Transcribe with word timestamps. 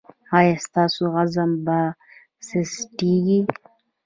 ایا 0.37 0.55
ستاسو 0.65 1.03
عزم 1.19 1.51
به 1.65 1.79
سستیږي؟ 2.47 3.39